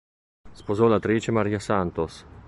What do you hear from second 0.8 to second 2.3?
l'attrice Maria Santos.